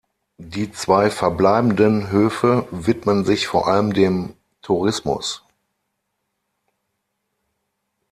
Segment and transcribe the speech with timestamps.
[0.39, 5.45] Die zwei verbleibenden Höfe widmen sich vor allem dem Tourismus.